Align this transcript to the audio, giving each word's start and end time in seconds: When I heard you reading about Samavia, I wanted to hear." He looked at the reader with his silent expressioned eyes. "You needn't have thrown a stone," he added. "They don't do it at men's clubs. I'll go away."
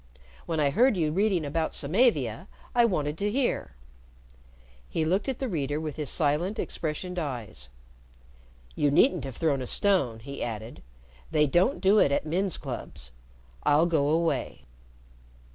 When 0.47 0.59
I 0.59 0.71
heard 0.71 0.97
you 0.97 1.11
reading 1.11 1.45
about 1.45 1.75
Samavia, 1.75 2.47
I 2.73 2.85
wanted 2.85 3.19
to 3.19 3.29
hear." 3.29 3.75
He 4.89 5.05
looked 5.05 5.29
at 5.29 5.37
the 5.37 5.47
reader 5.47 5.79
with 5.79 5.95
his 5.97 6.09
silent 6.09 6.57
expressioned 6.57 7.19
eyes. 7.19 7.69
"You 8.73 8.89
needn't 8.89 9.25
have 9.25 9.37
thrown 9.37 9.61
a 9.61 9.67
stone," 9.67 10.17
he 10.19 10.41
added. 10.43 10.81
"They 11.29 11.45
don't 11.45 11.81
do 11.81 11.99
it 11.99 12.11
at 12.11 12.25
men's 12.25 12.57
clubs. 12.57 13.11
I'll 13.63 13.85
go 13.85 14.07
away." 14.07 14.65